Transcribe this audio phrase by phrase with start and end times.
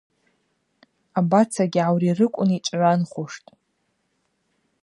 [1.19, 3.45] Абацагьи гӏаурирыквын йчӏвгӏванхуштӏ.